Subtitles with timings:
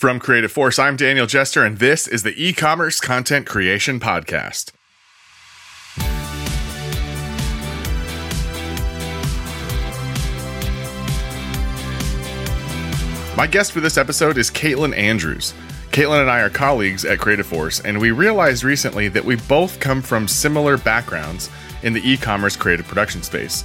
[0.00, 4.72] From Creative Force, I'm Daniel Jester, and this is the e commerce content creation podcast.
[13.36, 15.52] My guest for this episode is Caitlin Andrews.
[15.90, 19.80] Caitlin and I are colleagues at Creative Force, and we realized recently that we both
[19.80, 21.50] come from similar backgrounds
[21.82, 23.64] in the e commerce creative production space.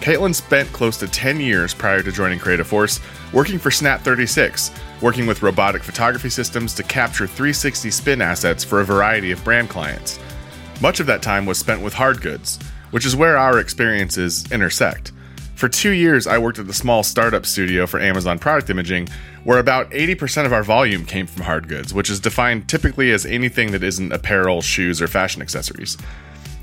[0.00, 3.00] Caitlin spent close to 10 years prior to joining Creative Force
[3.32, 4.70] working for Snap36,
[5.02, 9.68] working with robotic photography systems to capture 360 spin assets for a variety of brand
[9.68, 10.18] clients.
[10.80, 12.60] Much of that time was spent with hard goods,
[12.92, 15.12] which is where our experiences intersect.
[15.56, 19.08] For two years, I worked at the small startup studio for Amazon Product Imaging,
[19.42, 23.26] where about 80% of our volume came from hard goods, which is defined typically as
[23.26, 25.98] anything that isn't apparel, shoes, or fashion accessories.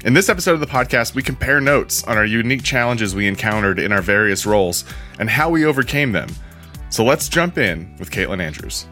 [0.05, 3.79] In this episode of the podcast, we compare notes on our unique challenges we encountered
[3.79, 4.85] in our various roles
[5.17, 6.29] and how we overcame them.
[6.91, 8.85] So let's jump in with Caitlin Andrews.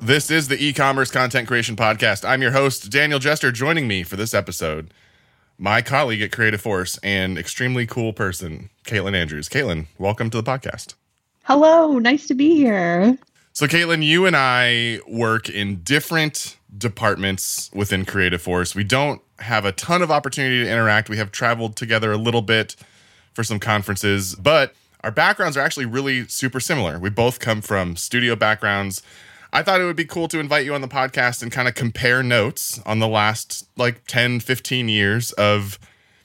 [0.00, 2.24] This is the e commerce content creation podcast.
[2.24, 3.50] I'm your host, Daniel Jester.
[3.50, 4.94] Joining me for this episode,
[5.58, 9.48] my colleague at Creative Force and extremely cool person, Caitlin Andrews.
[9.48, 10.94] Caitlin, welcome to the podcast.
[11.42, 13.18] Hello, nice to be here.
[13.56, 18.74] So, Caitlin, you and I work in different departments within Creative Force.
[18.74, 21.08] We don't have a ton of opportunity to interact.
[21.08, 22.76] We have traveled together a little bit
[23.32, 26.98] for some conferences, but our backgrounds are actually really super similar.
[26.98, 29.02] We both come from studio backgrounds.
[29.54, 31.74] I thought it would be cool to invite you on the podcast and kind of
[31.74, 35.78] compare notes on the last like 10, 15 years of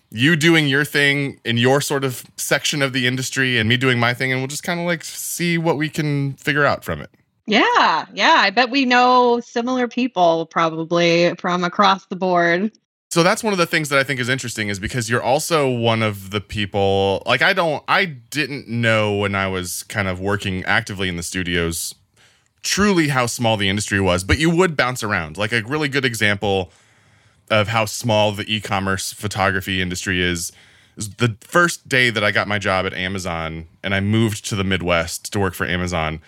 [0.09, 3.97] you doing your thing in your sort of section of the industry and me doing
[3.97, 4.33] my thing.
[4.33, 7.09] And we'll just kind of like see what we can figure out from it.
[7.47, 8.35] Yeah, yeah.
[8.37, 12.71] I bet we know similar people probably from across the board.
[13.09, 15.69] So that's one of the things that I think is interesting is because you're also
[15.69, 20.21] one of the people like I don't I didn't know when I was kind of
[20.21, 21.93] working actively in the studios
[22.61, 25.37] truly how small the industry was, but you would bounce around.
[25.37, 26.71] Like a really good example
[27.49, 30.51] of how small the e-commerce photography industry is
[30.95, 34.55] is the first day that I got my job at Amazon and I moved to
[34.55, 36.21] the Midwest to work for Amazon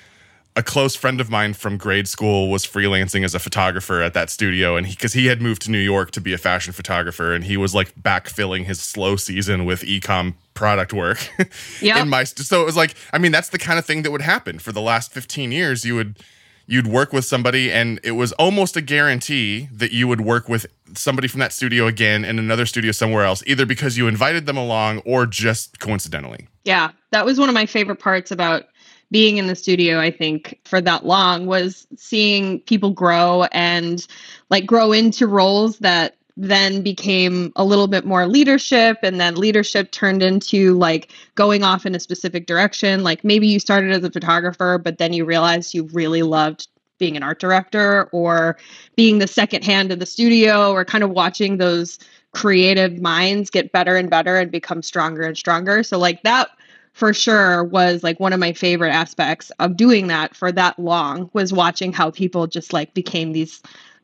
[0.55, 4.29] a close friend of mine from grade school was freelancing as a photographer at that
[4.29, 7.33] studio and he because he had moved to New York to be a fashion photographer
[7.33, 11.27] and he was like backfilling his slow season with ecom product work.
[11.81, 12.01] Yeah.
[12.01, 14.21] in my so it was like I mean that's the kind of thing that would
[14.21, 16.19] happen for the last 15 years you would
[16.65, 20.65] you'd work with somebody and it was almost a guarantee that you would work with
[20.93, 24.57] somebody from that studio again in another studio somewhere else either because you invited them
[24.57, 26.47] along or just coincidentally.
[26.63, 28.63] Yeah, that was one of my favorite parts about
[29.13, 34.05] being in the studio, I think, for that long was seeing people grow and
[34.49, 39.91] like grow into roles that then became a little bit more leadership and then leadership
[39.91, 43.03] turned into like going off in a specific direction.
[43.03, 47.15] Like maybe you started as a photographer but then you realized you really loved being
[47.15, 48.57] an art director or
[48.95, 51.99] being the second hand in the studio or kind of watching those
[52.31, 55.83] creative minds get better and better and become stronger and stronger.
[55.83, 56.49] So like that
[56.93, 61.29] for sure was like one of my favorite aspects of doing that for that long
[61.33, 63.61] was watching how people just like became these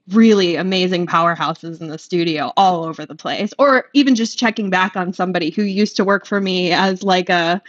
[0.10, 4.96] really amazing powerhouses in the studio all over the place or even just checking back
[4.96, 7.62] on somebody who used to work for me as like a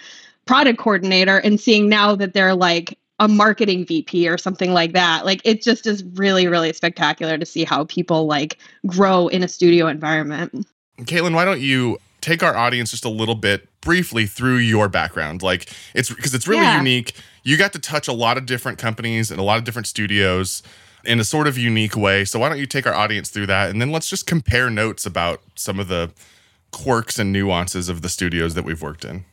[0.46, 5.26] product coordinator and seeing now that they're like a marketing VP or something like that.
[5.26, 9.48] Like it just is really, really spectacular to see how people like grow in a
[9.48, 10.66] studio environment.
[11.00, 15.42] Caitlin, why don't you take our audience just a little bit briefly through your background.
[15.42, 16.78] Like it's because it's really Yeah.
[16.78, 17.14] unique.
[17.44, 20.62] You got to touch a lot of different companies and a lot of different studios
[21.04, 22.24] in a sort of unique way.
[22.26, 25.06] So why don't you take our audience through that and then let's just compare notes
[25.06, 26.10] about some of the
[26.72, 29.24] quirks and nuances of the studios that we've worked in.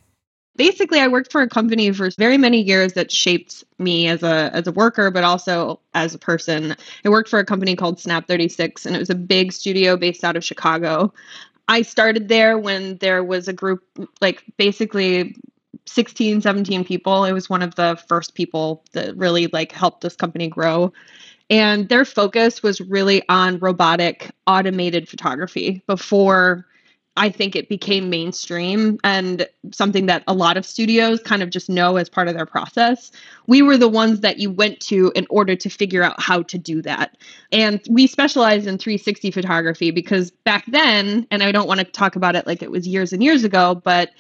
[0.56, 4.50] basically I worked for a company for very many years that shaped me as a
[4.54, 6.76] as a worker but also as a person.
[7.06, 10.36] I worked for a company called Snap36 and it was a big studio based out
[10.36, 11.14] of Chicago.
[11.68, 13.84] I started there when there was a group
[14.22, 15.36] like basically
[15.86, 17.26] 16 17 people.
[17.26, 20.94] It was one of the first people that really like helped this company grow.
[21.50, 26.66] And their focus was really on robotic automated photography before
[27.18, 31.68] I think it became mainstream and something that a lot of studios kind of just
[31.68, 33.12] know as part of their process.
[33.48, 36.58] We were the ones that you went to in order to figure out how to
[36.58, 37.18] do that.
[37.52, 42.16] And we specialized in 360 photography because back then, and I don't want to talk
[42.16, 44.12] about it like it was years and years ago, but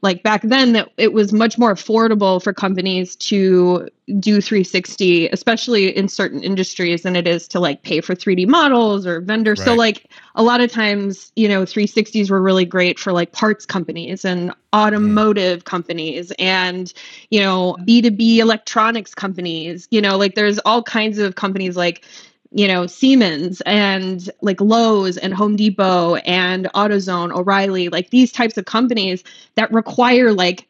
[0.00, 3.88] like back then that it was much more affordable for companies to
[4.20, 9.06] do 360 especially in certain industries than it is to like pay for 3d models
[9.06, 9.66] or vendors right.
[9.66, 13.66] so like a lot of times you know 360s were really great for like parts
[13.66, 15.64] companies and automotive mm.
[15.64, 16.92] companies and
[17.30, 22.04] you know b2b electronics companies you know like there's all kinds of companies like
[22.50, 28.56] you know, Siemens and like Lowe's and Home Depot and AutoZone, O'Reilly, like these types
[28.56, 29.22] of companies
[29.56, 30.66] that require like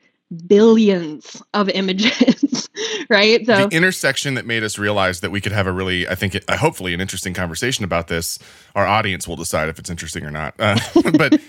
[0.47, 2.69] billions of images,
[3.09, 3.47] right?
[3.47, 6.37] So the intersection that made us realize that we could have a really, I think,
[6.51, 8.39] hopefully, an interesting conversation about this.
[8.75, 10.55] Our audience will decide if it's interesting or not.
[10.59, 10.79] Uh,
[11.17, 11.41] but,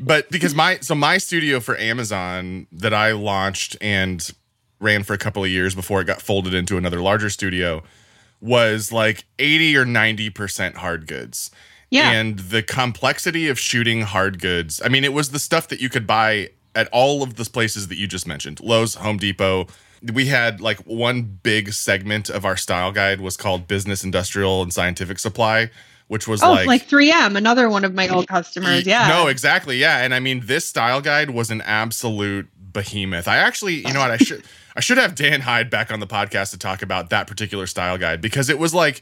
[0.00, 4.28] but because my so my studio for Amazon that I launched and
[4.80, 7.82] ran for a couple of years before it got folded into another larger studio
[8.40, 11.50] was like 80 or 90% hard goods.
[11.90, 12.10] Yeah.
[12.10, 15.88] And the complexity of shooting hard goods, I mean, it was the stuff that you
[15.88, 19.66] could buy at all of the places that you just mentioned Lowe's, Home Depot.
[20.12, 24.72] We had like one big segment of our style guide was called Business, Industrial, and
[24.72, 25.70] Scientific Supply,
[26.08, 28.84] which was oh, like like 3M, another one of my old customers.
[28.84, 29.08] Yeah.
[29.08, 29.78] No, exactly.
[29.78, 29.98] Yeah.
[29.98, 33.26] And I mean, this style guide was an absolute behemoth.
[33.26, 34.44] I actually, you know what, I should
[34.76, 37.96] I should have Dan Hyde back on the podcast to talk about that particular style
[37.96, 39.00] guide because it was like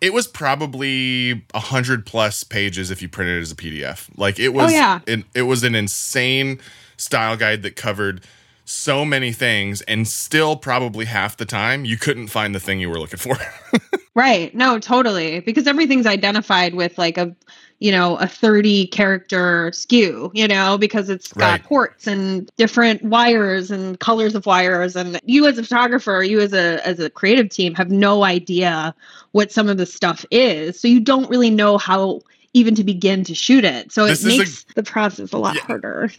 [0.00, 4.10] it was probably a hundred plus pages if you printed it as a PDF.
[4.16, 4.98] Like it oh, was, oh, yeah.
[5.06, 6.60] An, it was an insane
[6.96, 8.24] style guide that covered
[8.64, 12.88] so many things, and still probably half the time you couldn't find the thing you
[12.88, 13.36] were looking for.
[14.14, 14.54] right?
[14.54, 17.34] No, totally, because everything's identified with like a
[17.82, 21.64] you know, a 30 character SKU, you know, because it's got right.
[21.64, 24.94] ports and different wires and colors of wires.
[24.94, 28.94] And you as a photographer, you as a as a creative team have no idea
[29.32, 30.78] what some of the stuff is.
[30.78, 32.20] So you don't really know how
[32.54, 33.92] even to begin to shoot it.
[33.92, 36.10] So this it makes a, the process a lot yeah, harder.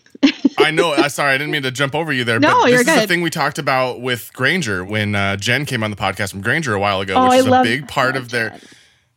[0.57, 0.93] I know.
[0.93, 2.39] Uh, sorry, I didn't mean to jump over you there.
[2.39, 3.03] No, but this you're is good.
[3.03, 6.41] the thing we talked about with Grainger when uh, Jen came on the podcast from
[6.41, 8.49] Grainger a while ago, oh, which is a big part of their.
[8.51, 8.61] Jen.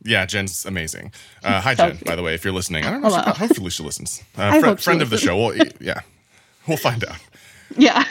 [0.02, 1.12] Yeah, Jen's amazing.
[1.42, 1.98] Uh, hi, Jen.
[2.04, 3.08] By the way, if you're listening, I don't know.
[3.08, 4.22] She, hopefully, she listens.
[4.36, 5.36] Uh, fr- friend of the show.
[5.36, 6.00] We'll, yeah,
[6.68, 7.16] we'll find out.
[7.76, 8.04] Yeah.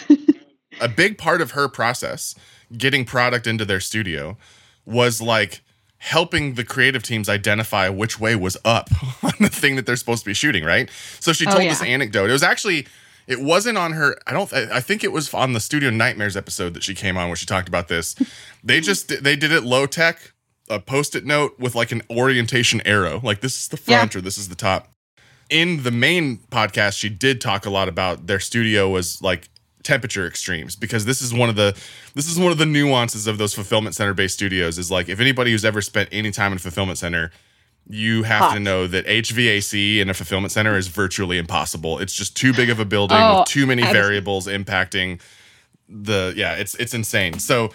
[0.82, 2.36] a big part of her process,
[2.76, 4.38] getting product into their studio,
[4.86, 5.62] was like
[6.06, 8.90] helping the creative teams identify which way was up
[9.24, 10.64] on the thing that they're supposed to be shooting.
[10.64, 10.90] Right.
[11.20, 11.70] So she oh, told oh, yeah.
[11.70, 12.30] this anecdote.
[12.30, 12.88] It was actually.
[13.28, 14.16] It wasn't on her.
[14.28, 14.54] I don't.
[14.54, 17.48] I think it was on the Studio Nightmares episode that she came on where she
[17.48, 18.16] talked about this.
[18.64, 20.34] They just they did it low tech
[20.70, 23.20] a post-it note with like an orientation arrow.
[23.24, 24.20] Like this is the front yeah.
[24.20, 24.92] or this is the top.
[25.50, 29.50] In the main podcast, she did talk a lot about their studio was like
[29.86, 31.78] temperature extremes because this is one of the
[32.16, 35.20] this is one of the nuances of those fulfillment center based studios is like if
[35.20, 37.32] anybody who's ever spent any time in a fulfillment center
[37.88, 38.54] you have Hot.
[38.56, 42.00] to know that HVAC in a fulfillment center is virtually impossible.
[42.00, 45.22] It's just too big of a building oh, with too many variables impacting
[45.88, 47.40] the yeah, it's it's insane.
[47.40, 47.72] So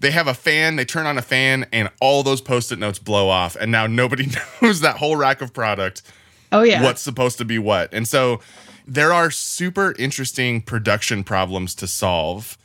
[0.00, 3.28] they have a fan, they turn on a fan, and all those post-it notes blow
[3.28, 4.28] off, and now nobody
[4.62, 6.02] knows that whole rack of product.
[6.54, 8.40] Oh yeah, what's supposed to be what, and so
[8.86, 12.58] there are super interesting production problems to solve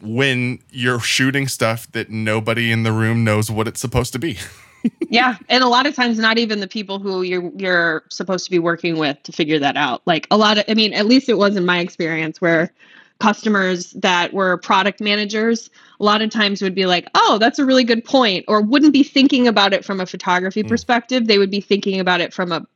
[0.00, 4.38] when you're shooting stuff that nobody in the room knows what it's supposed to be.
[5.08, 8.50] yeah, and a lot of times not even the people who you're you're supposed to
[8.50, 10.02] be working with to figure that out.
[10.06, 12.72] Like a lot of I mean, at least it was in my experience where
[13.20, 15.70] customers that were product managers
[16.00, 18.92] a lot of times would be like oh that's a really good point or wouldn't
[18.92, 20.68] be thinking about it from a photography mm.
[20.68, 22.66] perspective they would be thinking about it from a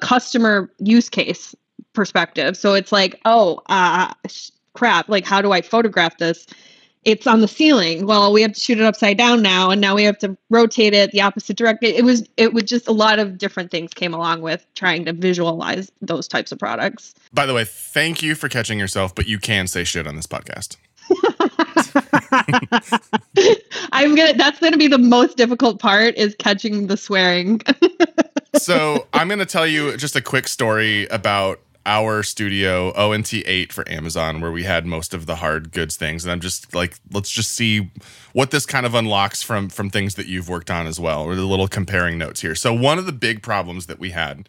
[0.00, 1.54] customer use case
[1.92, 4.12] perspective so it's like oh uh,
[4.74, 6.46] crap like how do i photograph this
[7.04, 8.06] it's on the ceiling.
[8.06, 10.94] Well, we have to shoot it upside down now, and now we have to rotate
[10.94, 11.94] it the opposite direction.
[11.94, 15.12] It was it was just a lot of different things came along with trying to
[15.12, 17.14] visualize those types of products.
[17.32, 20.26] By the way, thank you for catching yourself, but you can say shit on this
[20.26, 20.76] podcast.
[23.92, 27.60] I'm gonna that's gonna be the most difficult part is catching the swearing.
[28.56, 34.40] so I'm gonna tell you just a quick story about our studio ONT8 for Amazon
[34.40, 37.52] where we had most of the hard goods things and I'm just like let's just
[37.52, 37.90] see
[38.32, 41.34] what this kind of unlocks from from things that you've worked on as well or
[41.34, 42.54] the little comparing notes here.
[42.54, 44.48] So one of the big problems that we had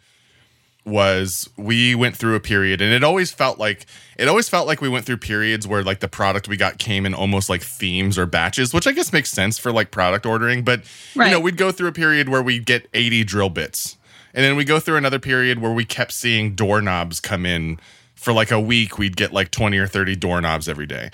[0.86, 3.84] was we went through a period and it always felt like
[4.16, 7.04] it always felt like we went through periods where like the product we got came
[7.04, 10.62] in almost like themes or batches which i guess makes sense for like product ordering
[10.62, 10.82] but
[11.16, 11.26] right.
[11.26, 13.96] you know we'd go through a period where we'd get 80 drill bits
[14.36, 17.80] and then we go through another period where we kept seeing doorknobs come in
[18.14, 18.98] for like a week.
[18.98, 21.10] We'd get like 20 or 30 doorknobs every day.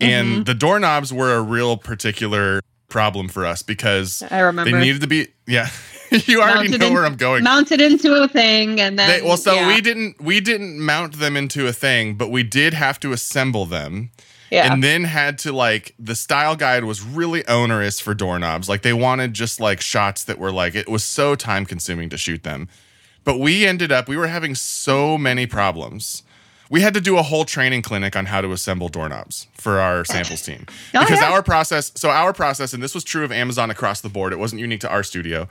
[0.00, 0.42] And mm-hmm.
[0.44, 5.08] the doorknobs were a real particular problem for us because I remember they needed to
[5.08, 5.68] be, yeah,
[6.26, 7.44] you already know in- where I'm going.
[7.44, 11.18] mounted into a thing, and then They, well, so yeah, we didn't we didn't mount
[11.18, 14.10] them into a thing, but we did have to assemble them.
[14.50, 14.72] yeah.
[14.72, 18.92] and then had to like the style guide was really onerous for doorknobs like they
[18.92, 22.68] wanted just like shots that were like it was so time consuming to shoot them
[23.22, 26.24] but we ended up we were having so many problems
[26.68, 30.04] we had to do a whole training clinic on how to assemble doorknobs for our
[30.14, 31.30] samples team Oh, because yeah.
[31.30, 34.38] our process so our process and this was true of amazon across the board it
[34.40, 35.46] wasn't unique to our studio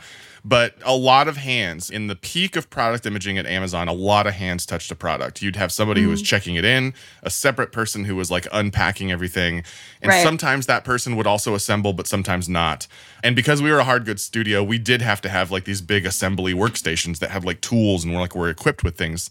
[0.45, 4.25] but a lot of hands in the peak of product imaging at amazon a lot
[4.25, 6.05] of hands touched a product you'd have somebody Mm-hmm.
[6.05, 6.93] who was checking it in
[7.23, 9.63] a separate person who was like unpacking everything
[10.01, 10.23] and Right.
[10.23, 12.87] sometimes that person would also assemble but sometimes not
[13.23, 15.81] and because we were a hard goods studio we did have to have like these
[15.81, 19.29] big assembly workstations that have like tools and we're like we're equipped with things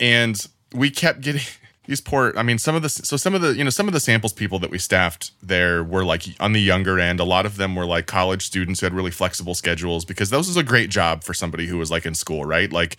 [0.00, 1.42] and we kept getting
[1.86, 3.92] these poor i mean some of the so some of the you know some of
[3.92, 7.18] the samples people that we staffed there were like on the younger end.
[7.20, 10.46] A lot of them were like college students who had really flexible schedules because those
[10.46, 12.72] was a great job for somebody who was like in school right?
[12.72, 12.96] Like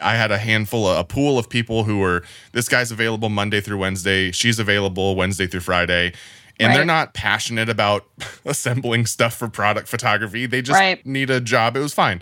[0.00, 3.78] i had a handful a pool of people who were this guy's available monday through
[3.78, 6.12] wednesday she's available wednesday through friday.
[6.60, 8.04] And they're not passionate about
[8.44, 10.44] assembling stuff for product photography.
[10.46, 11.04] They just Right.
[11.06, 11.76] need a job.
[11.76, 12.20] It was fine.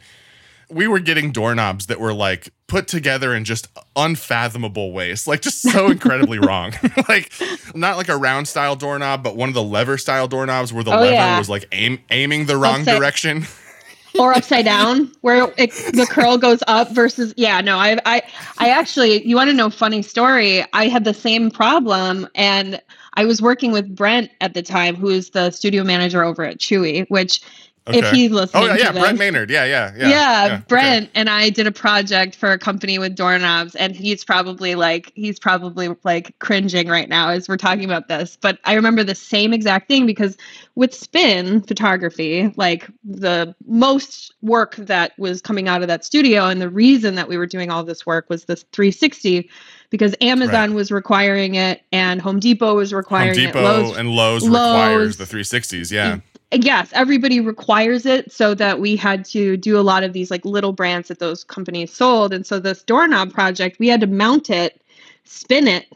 [0.70, 5.62] We were getting doorknobs that were like put together in just unfathomable ways, like just
[5.62, 6.72] so incredibly wrong.
[7.08, 7.32] like
[7.74, 10.92] not like a round style doorknob, but one of the lever style doorknobs where the
[10.92, 11.38] Oh, lever yeah.
[11.38, 13.46] was like aim aiming the wrong Upside- direction.
[14.18, 18.22] or upside down where it, the curl goes up versus yeah no i i
[18.56, 22.80] i actually you want to know funny story i had the same problem and
[23.12, 26.56] i was working with brent at the time who is the studio manager over at
[26.56, 27.42] chewy which
[27.88, 28.16] if Okay.
[28.16, 29.50] he's listening Oh yeah, yeah, Brent Maynard.
[29.50, 30.08] Yeah, yeah, yeah.
[30.08, 30.64] yeah, okay.
[30.68, 35.12] Brent and I did a project for a company with doorknobs, and he's probably like
[35.14, 38.36] he's probably like cringing right now as we're talking about this.
[38.40, 40.36] But I remember the same exact thing because
[40.74, 46.60] with spin photography, like the most work that was coming out of that studio, and
[46.60, 49.48] the reason that we were doing all this work was this 360
[49.90, 53.62] because Amazon was requiring it and Home Depot was Home requiring Depot it.
[53.62, 55.92] Lowe's and Lowe's, Lowe's- requires the 360s.
[55.92, 56.16] Yeah.
[56.16, 56.22] Mm,
[56.52, 60.44] yes everybody requires it so that we had to do a lot of these like
[60.44, 64.48] little brands that those companies sold and so this doorknob project we had to mount
[64.50, 64.80] it
[65.24, 65.86] spin it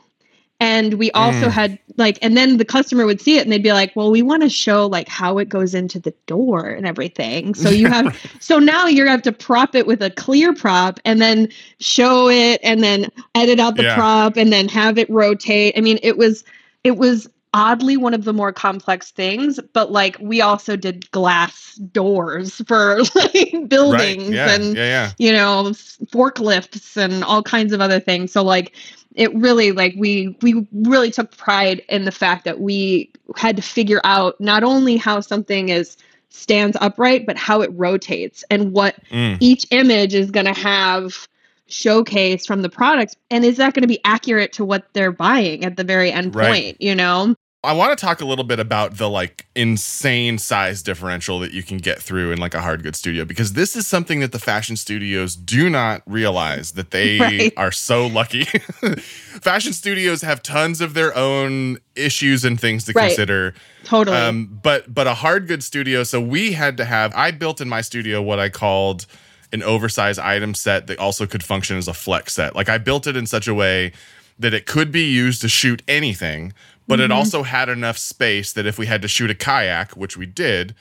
[0.62, 1.52] and we also Mm.
[1.52, 4.22] had like and then the customer would see it and they'd be like well we
[4.22, 8.14] want to show like how it goes into the door and everything so you have
[8.40, 12.28] so now you're gonna have to prop it with a clear prop and then show
[12.28, 13.94] it and then edit out the Yeah.
[13.94, 16.44] prop and then have it rotate i mean it was
[16.84, 21.74] it was oddly one of the more complex things but like we also did glass
[21.92, 23.68] doors for like Right.
[23.68, 24.50] buildings Yeah.
[24.54, 24.84] and yeah.
[24.84, 25.10] Yeah.
[25.18, 25.70] you know
[26.12, 28.72] forklifts and all kinds of other things so like
[29.14, 33.62] it really like we we really took pride in the fact that we had to
[33.62, 35.96] figure out not only how something is
[36.28, 39.36] stands upright but how it rotates and what Mm.
[39.40, 41.26] each image is going to have
[41.70, 45.64] showcase from the products and is that going to be accurate to what they're buying
[45.64, 46.64] at the very end Right.
[46.64, 50.82] point you know I want to talk a little bit about the like insane size
[50.82, 53.86] differential that you can get through in like a hard good studio because this is
[53.86, 57.52] something that the fashion studios do not realize that they Right.
[57.58, 58.44] are so lucky.
[59.42, 63.08] fashion studios have tons of their own issues and things to Right.
[63.10, 63.52] consider.
[63.84, 67.12] totally Um, but but a hard good studio, so we had to have.
[67.14, 69.04] I built in my studio what I called
[69.52, 72.54] an oversized item set that also could function as a flex set.
[72.54, 73.92] Like I built it in such a way
[74.38, 76.52] that it could be used to shoot anything,
[76.88, 77.14] but it Mhm.
[77.14, 80.74] also had enough space that if we had to shoot a kayak, which we did,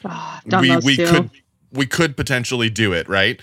[0.47, 1.05] done we we too.
[1.07, 1.29] could
[1.71, 3.39] we could potentially do it, right?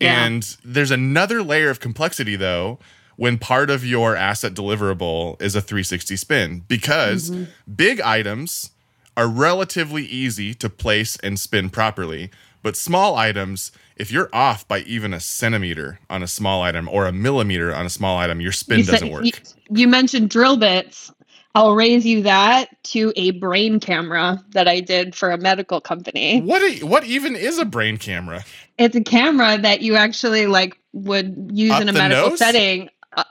[0.00, 0.24] Yeah.
[0.24, 2.78] And there's another layer of complexity though
[3.16, 7.46] when part of your asset deliverable is a 360 spin because Mhm.
[7.76, 8.70] big items
[9.16, 12.30] are relatively easy to place and spin properly,
[12.64, 17.06] but small items if you're off by even a centimeter on a small item or
[17.06, 19.24] a millimeter on a small item, your spin You doesn't work.
[19.24, 19.32] You,
[19.70, 21.12] you mentioned drill bits.
[21.54, 26.40] I'll raise you that to a brain camera that I did for a medical company.
[26.40, 28.44] what e- what even is a brain camera?
[28.76, 32.38] It's a camera that you actually like would use Up in a medical nose?
[32.40, 33.22] setting uh,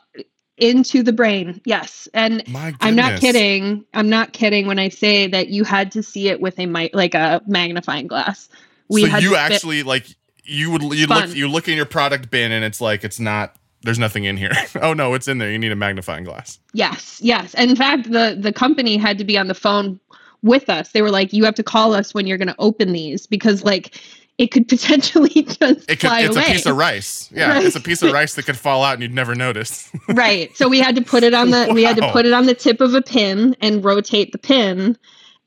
[0.56, 1.60] into the brain.
[1.66, 2.44] Yes, and
[2.80, 3.84] I'm not kidding.
[3.94, 6.92] I'm not kidding when I say that you had to see it with a mi-
[6.94, 8.48] like a magnifying glass.
[8.92, 10.06] So had you actually like
[10.44, 11.28] you would you Fun.
[11.28, 14.38] look you look in your product bin and it's like it's not there's nothing in
[14.38, 14.52] here.
[14.82, 15.52] oh no, it's in there.
[15.52, 16.60] You need a magnifying glass.
[16.74, 17.54] Yes, yes.
[17.56, 20.00] And in fact, the the company had to be on the phone
[20.42, 20.92] with us.
[20.92, 23.64] They were like, "You have to call us when you're going to open these because
[23.64, 24.00] like
[24.38, 27.30] it could potentially just It could, fly it's away." a piece of rice.
[27.34, 27.66] Yeah, Right.
[27.66, 29.90] it's a piece of rice that could fall out and you'd never notice.
[30.10, 30.56] right.
[30.58, 32.54] So we had to put it on the we had to put it on the
[32.56, 34.98] tip of a pin and rotate the pin,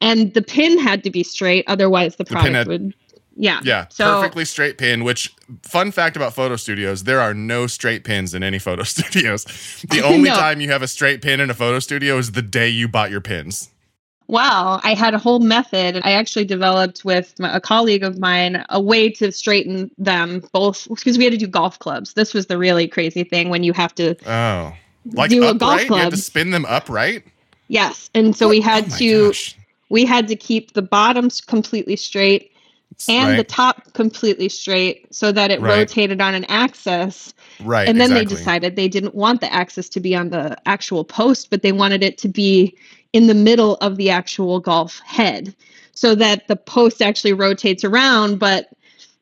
[0.00, 1.64] and the pin had to be straight.
[1.68, 2.94] Otherwise, the product had- would
[3.38, 3.60] Yeah.
[3.62, 5.04] Yeah, So perfectly straight pin.
[5.04, 9.44] Which fun fact about photo studios: there are no straight pins in any photo studios.
[9.90, 10.34] The only No.
[10.36, 13.10] time you have a straight pin in a photo studio is the day you bought
[13.10, 13.70] your pins.
[14.28, 16.00] Wow, I had a whole method.
[16.02, 21.16] I actually developed with a colleague of mine a way to straighten them both because
[21.16, 22.14] we had to do golf clubs.
[22.14, 24.72] This was the really crazy thing when you have to, Oh,
[25.12, 25.58] like Do a upright?
[25.60, 26.18] golf You have to club.
[26.24, 27.22] spin them upright.
[27.68, 28.10] yes.
[28.16, 29.56] And so we had Oh to, gosh.
[29.90, 32.50] we had to keep the bottoms completely straight
[33.08, 35.78] and the top completely straight so that it Right.
[35.78, 37.34] rotated on an axis.
[37.60, 41.04] right, and then they decided they didn't want the axis to be on the actual
[41.04, 42.76] post, but they wanted it to be
[43.12, 45.54] in the middle of the actual golf head
[45.92, 48.38] so that the post actually rotates around.
[48.38, 48.68] But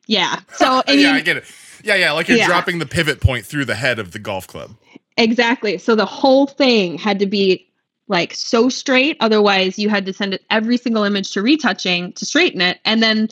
[0.07, 1.45] yeah, so I mean, yeah, I get it.
[1.83, 2.47] Yeah, yeah, like you're Yeah.
[2.47, 4.71] dropping the pivot point through the head of the golf club.
[5.17, 5.77] exactly.
[5.77, 7.67] So the whole thing had to be
[8.07, 9.17] like so straight.
[9.19, 12.79] Otherwise, you had to send it every single image to retouching to straighten it.
[12.85, 13.29] And then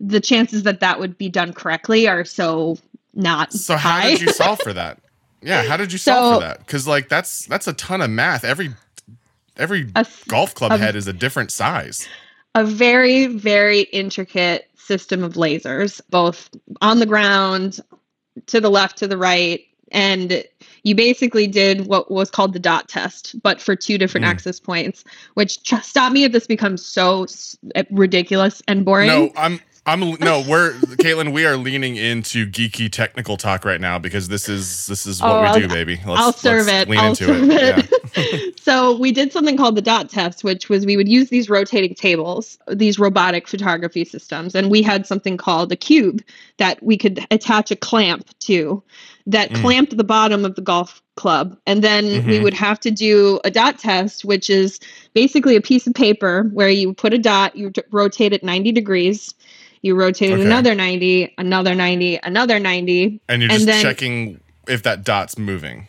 [0.00, 2.76] the chances that that would be done correctly are so
[3.14, 4.98] not So how did you solve for that?
[5.42, 6.58] Yeah, how did you solve for that?
[6.58, 8.44] Because like that's that's a ton of math.
[8.44, 8.70] Every
[9.56, 12.08] every A golf club a- head is a different size.
[12.54, 16.50] a very very intricate system of lasers both
[16.82, 17.80] on the ground
[18.46, 19.60] to the left to the right
[19.92, 20.44] and
[20.82, 24.30] you basically did what was called the dot test but for two different Mm.
[24.30, 27.56] axis points which tr- stop me if this becomes so s-
[27.90, 33.36] ridiculous and boring No, I'm I'm no, we're Caitlin, we are leaning into geeky technical
[33.36, 36.00] talk right now because this is this is what Oh, we I'll- do, baby.
[36.06, 36.88] Let's, I'll serve it.
[36.88, 37.90] Lean I'll into serve it.
[38.16, 38.58] it.
[38.60, 41.94] so we did something called the dot test, which was we would use these rotating
[41.94, 46.22] tables, these robotic photography systems, and we had something called a cube
[46.56, 48.82] that we could attach a clamp to
[49.26, 49.60] that Mm.
[49.60, 51.56] clamped the bottom of the golf club.
[51.66, 52.42] And then we Mhm.
[52.42, 54.80] would have to do a dot test, which is
[55.14, 59.34] basically a piece of paper where you put a dot, you rotate it 90 degrees.
[59.84, 60.42] You rotate Okay.
[60.42, 65.36] another 90, another 90, another 90, And you're And just then- checking if that dot's
[65.36, 65.88] moving.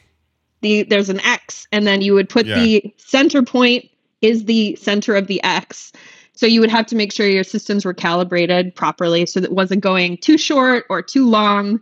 [0.62, 2.60] the there's an X, and then you would put Yeah.
[2.60, 3.86] the center point
[4.22, 5.94] is the center of the X.
[6.34, 9.54] So you would have to make sure your systems were calibrated properly so that it
[9.54, 11.80] wasn't going too short or too long.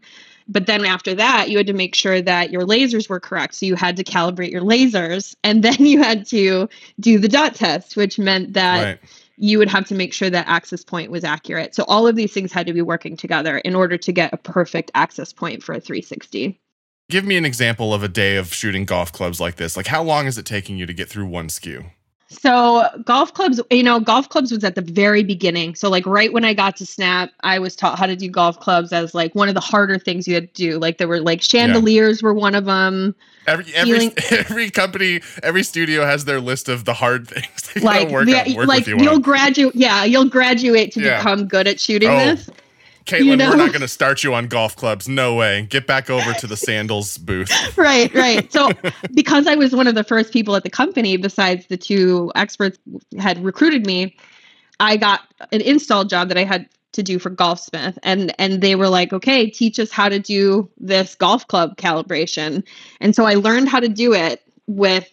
[0.48, 3.56] But then after that, you had to make sure that your lasers were correct.
[3.56, 7.56] So you had to calibrate your lasers, and then you had to do the dot
[7.56, 9.00] test, which meant that right.
[9.38, 11.74] You would have to make sure that axis point was accurate.
[11.76, 14.38] So all of these things had to be working together in order to get a
[14.38, 16.60] perfect axis point for a 360.
[17.10, 19.76] Give me an example of a day of shooting golf clubs like this.
[19.76, 21.92] Like how long is it taking you to get through one SKU?
[22.34, 25.76] So golf clubs, you know, golf clubs was at the very beginning.
[25.76, 28.60] So like right when I got to Snap, I was taught how to do golf
[28.60, 30.80] clubs as like one of the harder things you had to do.
[30.80, 33.16] Like there were like chandeliers were one of them.
[33.46, 37.82] Every every Feeling- every company, every studio has their list of the hard things they
[37.82, 39.76] Like gotta work, yeah, on, work like you you'll graduate.
[39.76, 41.18] Yeah, you'll graduate to Yeah.
[41.18, 42.50] become good at shooting Oh, this.
[43.06, 43.50] Caitlin, you know?
[43.50, 45.08] we're not going to start you on golf clubs.
[45.08, 45.64] No way.
[45.70, 47.52] Get back over to the sandals booth.
[47.78, 48.52] right, right.
[48.52, 48.72] So
[49.14, 52.78] because I was one of the first people at the company, besides the two experts
[53.20, 54.16] had recruited me,
[54.80, 58.76] I got an install job that I had to do for Golfsmith, and and they
[58.76, 62.64] were like, okay, teach us how to do this golf club calibration,
[63.02, 65.10] and so I learned how to do it with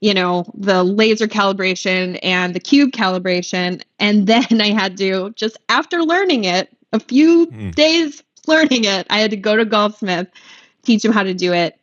[0.00, 5.56] you know the laser calibration and the cube calibration and then i had to just
[5.70, 7.70] after learning it a few Hmm.
[7.70, 10.28] days learning it i had to go to golfsmith
[10.82, 11.78] teach them how to do it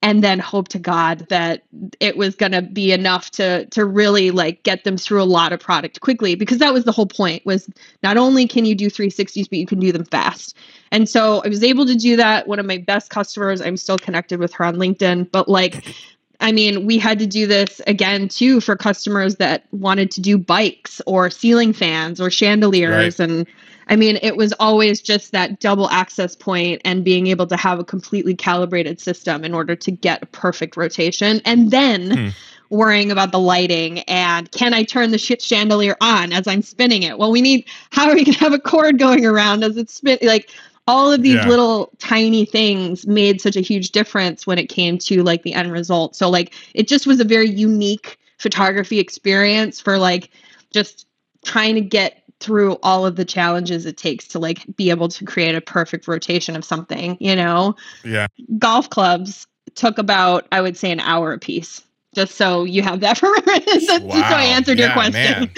[0.00, 1.64] and then hope to god that
[2.00, 5.52] it was going to be enough to to really like get them through a lot
[5.52, 7.68] of product quickly because that was the whole point was
[8.02, 10.56] not only can you do 360s but you can do them fast
[10.92, 13.98] and so i was able to do that one of my best customers i'm still
[13.98, 15.84] connected with her on linkedin but like
[16.40, 20.38] I mean, we had to do this again too for customers that wanted to do
[20.38, 23.18] bikes or ceiling fans or chandeliers.
[23.18, 23.46] And
[23.88, 27.78] I mean, it was always just that double axis point and being able to have
[27.78, 31.40] a completely calibrated system in order to get a perfect rotation.
[31.44, 32.28] And then Hmm.
[32.70, 37.02] worrying about the lighting and can I turn the shit chandelier on as I'm spinning
[37.02, 37.18] it?
[37.18, 39.94] Well, we need, how are we going to have a cord going around as it's
[39.94, 40.18] spin?
[40.22, 40.50] Like,
[40.86, 41.46] all of these Yeah.
[41.46, 45.70] little tiny things made such a huge difference when it came to like the end
[45.70, 46.16] result.
[46.16, 50.30] So like it just was a very unique photography experience for like
[50.70, 51.06] just
[51.44, 55.24] trying to get through all of the challenges it takes to like be able to
[55.24, 57.74] create a perfect rotation of something, you know.
[58.04, 58.28] Yeah.
[58.58, 61.82] Golf clubs took about I would say an hour a piece.
[62.14, 65.50] Just so you have that for just so I answered your Yeah, question.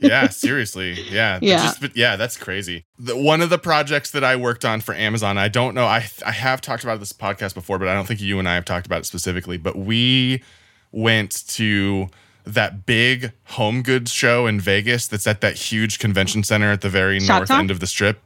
[0.00, 0.92] yeah, seriously.
[1.10, 1.38] Yeah.
[1.42, 1.58] Yeah.
[1.64, 2.84] Just, but yeah, that's crazy.
[2.98, 6.06] The, one of the projects that I worked on for Amazon, I don't know, I,
[6.24, 8.64] I have talked about this podcast before, but I don't think you and I have
[8.64, 9.58] talked about it specifically.
[9.58, 10.42] But we
[10.92, 12.08] went to
[12.44, 16.88] that big home goods show in Vegas that's at that huge convention center at the
[16.88, 17.58] very Shop north Talk?
[17.60, 18.22] end of the strip.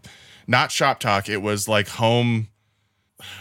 [0.47, 2.49] Not Shop Talk, it was like home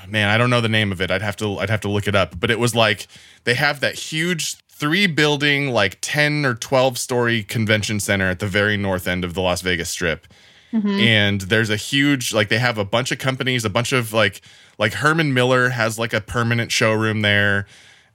[0.08, 1.12] man, I don't know the name of it.
[1.12, 2.40] I'd have to I'd have to look it up.
[2.40, 3.08] But it was like
[3.44, 8.48] they have that huge three building like 10 or 12 story convention center at the
[8.48, 10.28] very north end of the Las Vegas strip.
[10.74, 11.00] Mhm.
[11.02, 14.42] And there's a huge like they have a bunch of companies, a bunch of like
[14.80, 17.66] like Herman Miller has like a permanent showroom there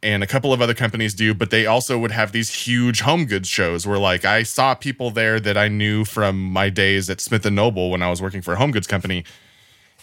[0.02, 3.26] and a couple of other companies do, but they also would have these huge home
[3.26, 7.20] goods shows where like I saw people there that I knew from my days at
[7.20, 9.24] Smith and Noble when I was working for a home goods company.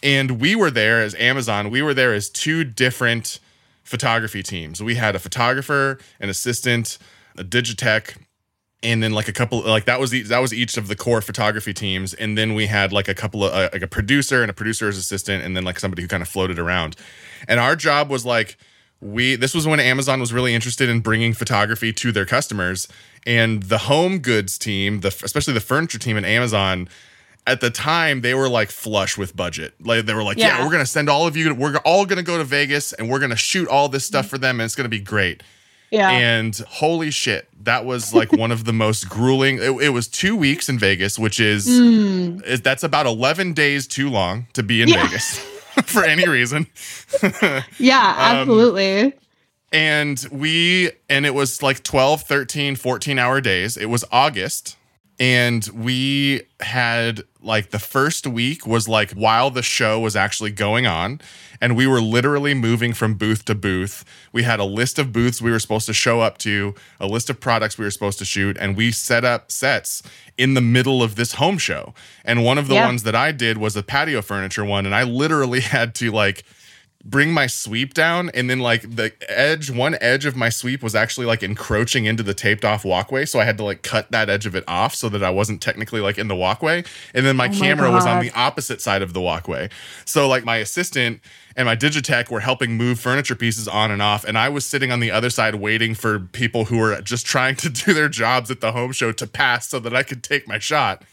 [0.03, 3.39] And we were there as Amazon, we were there as two different
[3.83, 4.83] photography teams.
[4.83, 6.97] We had a photographer, an assistant,
[7.37, 8.17] a digitech,
[8.83, 11.21] and then like a couple like that was the, that was each of the core
[11.21, 14.51] photography teams and then we had like a couple of uh, like a producer and
[14.51, 16.95] a producer's assistant and then like somebody who kind of floated around
[17.47, 18.57] and our job was like
[19.01, 22.87] we this was when amazon was really interested in bringing photography to their customers
[23.25, 26.87] and the home goods team the especially the furniture team at amazon
[27.45, 30.65] at the time they were like flush with budget like they were like yeah, Yeah.
[30.65, 33.35] we're gonna send all of you we're all gonna go to vegas and we're gonna
[33.35, 35.43] shoot all this stuff for them and it's gonna be great
[35.91, 36.09] Yeah.
[36.09, 39.57] and holy shit, that was like one of the most grueling.
[39.59, 42.43] It, it was two weeks in Vegas, which is, Mm.
[42.43, 45.03] is that's about eleven days too long to be in Yeah.
[45.05, 45.39] Vegas
[45.85, 46.67] for any reason.
[47.79, 49.13] Yeah, Um, absolutely.
[49.71, 54.77] and we and it was like 12 13 14 hour days it was august
[55.19, 60.85] and we had like the first week was like while the show was actually going
[60.87, 61.21] on
[61.61, 64.03] and we were literally moving from booth to booth
[64.33, 67.29] we had a list of booths we were supposed to show up to a list
[67.29, 70.01] of products we were supposed to shoot and we set up sets
[70.37, 71.93] in the middle of this home show
[72.25, 72.87] and one of the Yeah.
[72.87, 76.43] ones that i did was a patio furniture one and i literally had to like
[77.07, 80.95] bring my sweep down and then like the edge one edge of my sweep was
[80.95, 84.27] actually like encroaching into the taped off walkway so i had to like cut that
[84.27, 87.35] edge of it off so that i wasn't technically like in the walkway and then
[87.35, 89.69] my Oh my camera was on the opposite side of the walkway
[90.03, 91.21] so like my assistant
[91.55, 94.91] and my digitech were helping move furniture pieces on and off and i was sitting
[94.91, 98.49] on the other side waiting for people who were just trying to do their jobs
[98.49, 101.03] at the home show to pass so that i could take my shot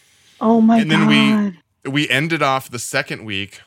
[0.40, 0.82] Oh my God.
[0.82, 1.58] and then god.
[1.84, 3.60] we we ended off the second week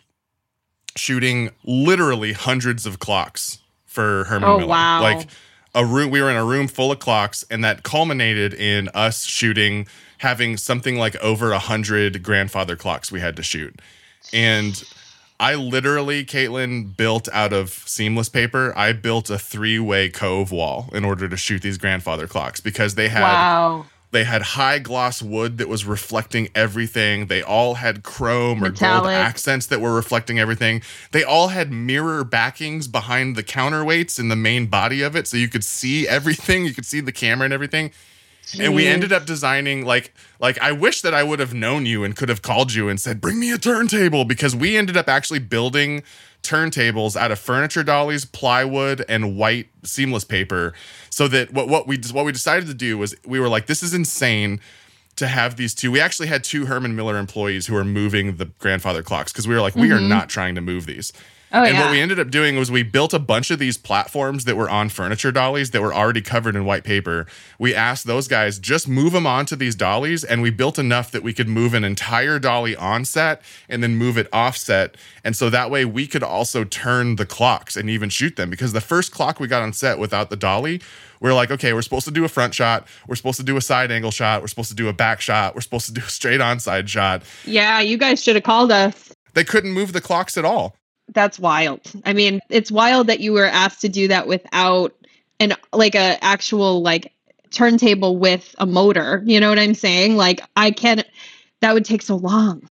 [0.95, 4.69] shooting literally hundreds of clocks for Herman Oh, Miller.
[4.69, 5.01] wow.
[5.01, 5.27] Like
[5.73, 9.25] a room we were in a room full of clocks and that culminated in us
[9.25, 9.87] shooting
[10.19, 13.77] having something like over a hundred grandfather clocks we had to shoot.
[14.33, 14.81] And
[15.37, 18.73] I literally, Caitlin, built out of seamless paper.
[18.77, 23.09] I built a three-way cove wall in order to shoot these grandfather clocks because they
[23.09, 23.85] had wow.
[24.15, 27.27] They had high gloss wood that was reflecting everything.
[27.27, 30.81] They all had chrome or gold accents that were reflecting everything.
[31.11, 35.35] They all had mirror backings behind the counterweights in the main body of it, so
[35.35, 36.65] you could see everything.
[36.65, 37.91] You could see the camera and everything.
[38.59, 42.03] And we ended up designing like like I wish that I would have known you
[42.03, 45.09] and could have called you and said, "Bring me a turntable," because we ended up
[45.09, 46.03] actually building
[46.47, 50.73] turntables out of furniture dollies, plywood, and white seamless paper.
[51.09, 53.81] So that what what we what we decided to do was we were like, "This
[53.83, 54.59] is insane."
[55.17, 58.47] To have these two, we actually had two Herman Miller employees who were moving the
[58.59, 60.09] grandfather clocks because we were like, we are Mhm.
[60.09, 61.13] not trying to move these.
[61.51, 61.83] Oh and yeah.
[61.83, 64.69] what we ended up doing was we built a bunch of these platforms that were
[64.69, 67.27] on furniture dollies that were already covered in white paper.
[67.59, 71.23] We asked those guys just move them onto these dollies, and we built enough that
[71.23, 74.95] we could move an entire dolly on set and then move it offset.
[75.23, 78.73] And so that way we could also turn the clocks and even shoot them because
[78.73, 80.81] the first clock we got on set without the dolly.
[81.21, 82.87] We're like, okay, we're supposed to do a front shot.
[83.07, 84.41] We're supposed to do a side angle shot.
[84.41, 85.55] We're supposed to do a back shot.
[85.55, 87.23] We're supposed to do a straight on side shot.
[87.45, 89.13] yeah, you guys should have called us.
[89.33, 90.75] They couldn't move the clocks at all.
[91.13, 91.81] That's wild.
[92.05, 94.93] I mean, it's wild that you were asked to do that without
[95.39, 97.13] an like a actual like
[97.51, 99.21] turntable with a motor.
[99.25, 100.17] You know what I'm saying?
[100.17, 101.05] Like I can't
[101.61, 102.67] that would take so long.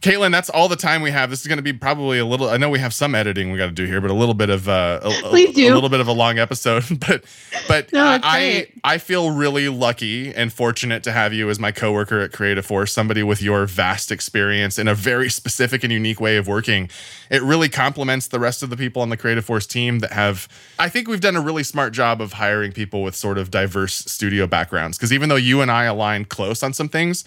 [0.00, 1.30] Caitlin, that's all the time we have.
[1.30, 2.48] This is going to be probably a little.
[2.48, 4.50] I know we have some editing we got to do here, but a little bit
[4.50, 5.30] of uh, a, a-
[5.70, 6.84] a little bit of a long episode.
[7.06, 7.24] But
[7.68, 8.72] but No, I great.
[8.84, 12.92] I feel really lucky and fortunate to have you as my coworker at Creative Force,
[12.92, 16.88] somebody with your vast experience in a very specific and unique way of working.
[17.30, 20.48] It really complements the rest of the people on the Creative Force team that have.
[20.78, 23.94] I think we've done a really smart job of hiring people with sort of diverse
[23.94, 24.96] studio backgrounds.
[24.98, 27.24] Because even though you and I align close on some things.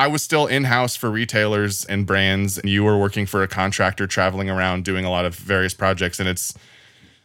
[0.00, 3.46] I was still in house for retailers and brands, and you were working for a
[3.48, 6.18] contractor traveling around doing a lot of various projects.
[6.18, 6.54] And it's,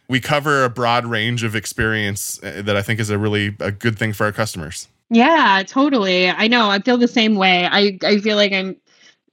[0.08, 3.72] we cover a broad range of experience uh, that I think is a really a
[3.72, 4.88] good thing for our customers.
[5.08, 6.28] Yeah, totally.
[6.28, 6.68] I know.
[6.68, 7.64] I feel the same way.
[7.64, 8.76] I I feel like I'm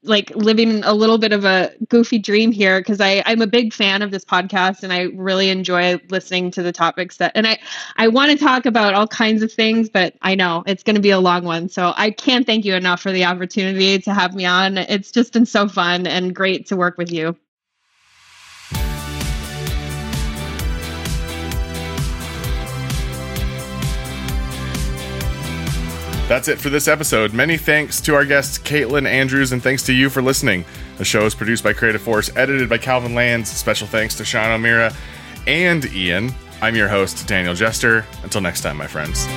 [0.04, 3.74] like living a little bit of a goofy dream here because I I'm a big
[3.74, 7.60] fan of this podcast and I really enjoy listening to the topics that and I
[7.98, 11.02] I want to talk about all kinds of things but I know it's going to
[11.02, 14.36] be a long one so I can't thank you enough for the opportunity to have
[14.36, 17.36] me on it's just been so fun and great to work with you.
[26.34, 27.32] That's it for this episode.
[27.32, 30.65] Many thanks to our guests, Caitlin Andrews, and thanks to you for listening.
[30.98, 33.50] The show is produced by Creative Force, edited by Calvin Lanz.
[33.50, 34.91] Special thanks to Sean O'Meara
[35.46, 36.34] and Ian.
[36.60, 38.04] I'm your host, Daniel Jester.
[38.24, 39.28] Until next time, my friends.